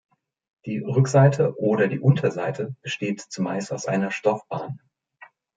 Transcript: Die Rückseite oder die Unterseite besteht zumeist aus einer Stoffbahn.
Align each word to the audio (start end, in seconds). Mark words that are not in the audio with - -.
Die 0.65 0.79
Rückseite 0.79 1.55
oder 1.59 1.87
die 1.87 1.99
Unterseite 1.99 2.75
besteht 2.81 3.21
zumeist 3.21 3.71
aus 3.71 3.85
einer 3.85 4.09
Stoffbahn. 4.09 4.79